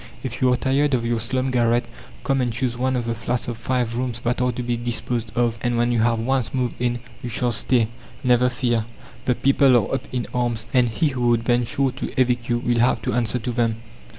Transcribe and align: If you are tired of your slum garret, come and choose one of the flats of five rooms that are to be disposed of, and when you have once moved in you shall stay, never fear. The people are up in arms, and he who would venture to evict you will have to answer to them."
If 0.23 0.41
you 0.41 0.51
are 0.51 0.57
tired 0.57 0.95
of 0.95 1.05
your 1.05 1.19
slum 1.19 1.51
garret, 1.51 1.85
come 2.23 2.41
and 2.41 2.51
choose 2.51 2.75
one 2.75 2.95
of 2.95 3.05
the 3.05 3.13
flats 3.13 3.47
of 3.47 3.55
five 3.59 3.95
rooms 3.95 4.17
that 4.21 4.41
are 4.41 4.51
to 4.51 4.63
be 4.63 4.75
disposed 4.75 5.31
of, 5.35 5.59
and 5.61 5.77
when 5.77 5.91
you 5.91 5.99
have 5.99 6.17
once 6.17 6.55
moved 6.55 6.73
in 6.81 6.97
you 7.21 7.29
shall 7.29 7.51
stay, 7.51 7.87
never 8.23 8.49
fear. 8.49 8.85
The 9.25 9.35
people 9.35 9.77
are 9.77 9.93
up 9.93 10.07
in 10.11 10.25
arms, 10.33 10.65
and 10.73 10.89
he 10.89 11.09
who 11.09 11.27
would 11.27 11.43
venture 11.43 11.91
to 11.91 12.19
evict 12.19 12.49
you 12.49 12.57
will 12.57 12.79
have 12.79 13.03
to 13.03 13.13
answer 13.13 13.37
to 13.37 13.51
them." 13.51 13.75